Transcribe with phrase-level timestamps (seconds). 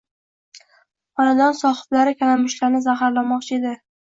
[1.21, 3.77] Xonadon sohiblari kalamushlarni zaharlamoqchi edi.